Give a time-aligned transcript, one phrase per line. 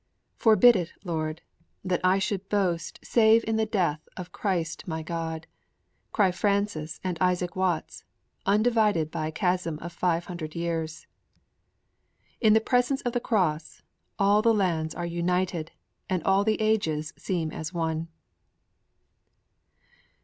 [0.35, 1.43] 'Forbid it, Lord,
[1.85, 5.45] that I should boast save in the death of Christ my God!'
[6.11, 8.03] cry Francis and Isaac Watts,
[8.43, 11.05] undivided by a chasm of five hundred years.
[12.39, 13.83] In the presence of the Cross
[14.17, 15.71] all the lands are united
[16.09, 18.07] and all the ages seem as one.